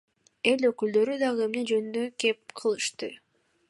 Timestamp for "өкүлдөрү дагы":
0.69-1.45